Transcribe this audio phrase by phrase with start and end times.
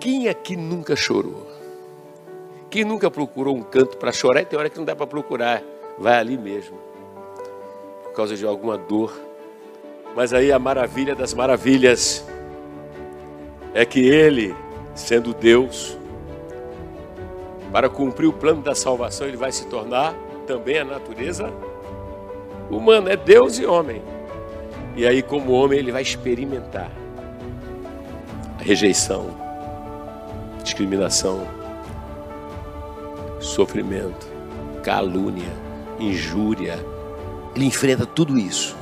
[0.00, 1.46] Quem aqui nunca chorou?
[2.70, 4.40] Quem nunca procurou um canto para chorar?
[4.40, 5.62] E tem hora que não dá para procurar,
[5.98, 6.78] vai ali mesmo,
[8.04, 9.14] por causa de alguma dor.
[10.16, 12.26] Mas aí a maravilha das maravilhas
[13.74, 14.56] é que Ele,
[14.94, 15.98] sendo Deus,
[17.70, 20.14] para cumprir o plano da salvação, Ele vai se tornar
[20.46, 21.52] também a natureza
[22.70, 24.13] humana, é Deus e homem.
[24.96, 26.90] E aí, como homem, Ele vai experimentar
[28.58, 29.36] a rejeição,
[30.62, 31.46] discriminação,
[33.40, 34.26] sofrimento,
[34.82, 35.52] calúnia,
[35.98, 36.78] injúria.
[37.54, 38.76] Ele enfrenta tudo isso.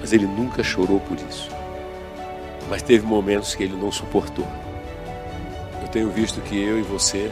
[0.00, 1.48] Mas ele nunca chorou por isso.
[2.68, 4.46] Mas teve momentos que ele não suportou.
[5.80, 7.30] Eu tenho visto que eu e você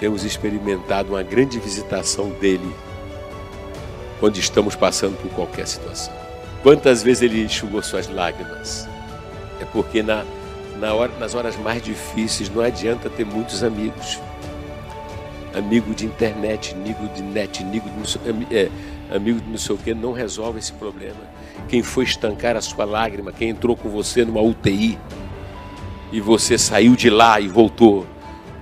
[0.00, 2.74] temos experimentado uma grande visitação dele
[4.20, 6.14] quando estamos passando por qualquer situação.
[6.62, 8.86] Quantas vezes ele enxugou suas lágrimas?
[9.60, 10.24] É porque na
[10.80, 14.18] na hora, nas horas mais difíceis, não adianta ter muitos amigos.
[15.54, 18.70] Amigo de internet, amigo de net, amigo de, é,
[19.14, 21.20] amigo de não sei o que, não resolve esse problema.
[21.68, 24.98] Quem foi estancar a sua lágrima, quem entrou com você numa UTI
[26.10, 28.06] e você saiu de lá e voltou,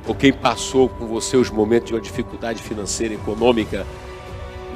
[0.07, 3.87] ou quem passou com você os momentos de uma dificuldade financeira, econômica,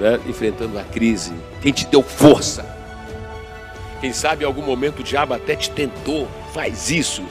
[0.03, 2.83] né, enfrentando a crise, quem te deu força
[4.03, 7.23] quem sabe em algum momento o diabo até te tentou, faz isso,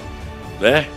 [0.58, 0.88] né?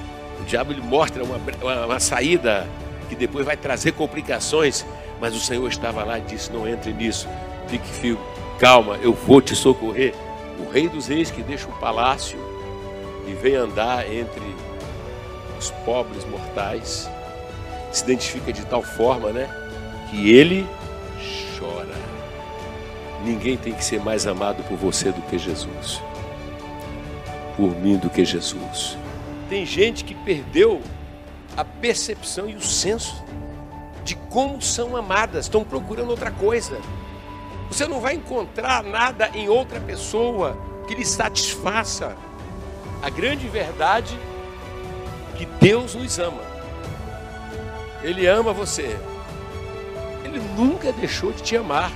[0.40, 2.68] O diabo ele mostra uma, uma, uma saída
[3.08, 4.86] que depois vai trazer complicações,
[5.20, 7.28] mas o Senhor estava lá e disse: Não entre nisso,
[7.66, 8.16] fique fio,
[8.60, 10.14] calma, eu vou te socorrer.
[10.60, 12.38] O Rei dos Reis que deixa o palácio
[13.26, 14.44] e vem andar entre
[15.58, 17.10] os pobres mortais,
[17.90, 19.50] se identifica de tal forma, né?
[20.08, 20.64] Que ele.
[23.24, 26.02] Ninguém tem que ser mais amado por você do que Jesus.
[27.56, 28.98] Por mim do que Jesus.
[29.48, 30.82] Tem gente que perdeu
[31.56, 33.24] a percepção e o senso
[34.04, 36.78] de como são amadas, estão procurando outra coisa.
[37.70, 42.14] Você não vai encontrar nada em outra pessoa que lhe satisfaça.
[43.02, 44.18] A grande verdade
[45.32, 46.42] é que Deus nos ama.
[48.02, 48.98] Ele ama você.
[50.24, 51.90] Ele nunca deixou de te amar.